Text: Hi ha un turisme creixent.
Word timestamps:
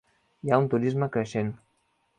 Hi 0.47 0.53
ha 0.55 0.59
un 0.63 0.71
turisme 0.71 1.11
creixent. 1.19 1.57